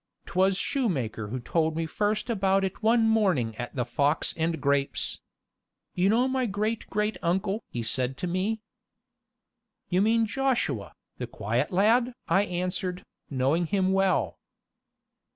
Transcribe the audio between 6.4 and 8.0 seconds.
great great uncle?" he